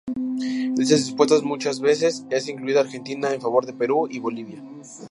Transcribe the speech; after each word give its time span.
En 0.15 0.73
dichas 0.73 1.05
disputas 1.05 1.43
muchas 1.43 1.79
veces 1.79 2.25
es 2.31 2.49
incluida 2.49 2.79
Argentina 2.79 3.31
en 3.35 3.39
favor 3.41 3.67
de 3.67 3.73
Perú 3.73 4.07
y 4.09 4.17
Bolivia. 4.17 4.57